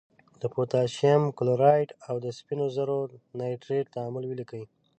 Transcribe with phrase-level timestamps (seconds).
[0.41, 3.07] د پوتاشیم کلورایډ او د سپینو زور
[3.39, 4.63] نایتریت تعامل ولیکئ.